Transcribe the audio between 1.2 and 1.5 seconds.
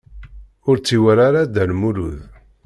ara